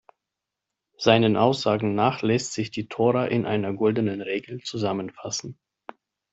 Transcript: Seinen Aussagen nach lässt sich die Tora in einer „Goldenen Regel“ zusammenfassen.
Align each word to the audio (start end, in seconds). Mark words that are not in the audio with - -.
Seinen 0.97 1.37
Aussagen 1.37 1.93
nach 1.93 2.23
lässt 2.23 2.53
sich 2.53 2.71
die 2.71 2.87
Tora 2.87 3.27
in 3.27 3.45
einer 3.45 3.71
„Goldenen 3.71 4.21
Regel“ 4.21 4.59
zusammenfassen. 4.61 5.59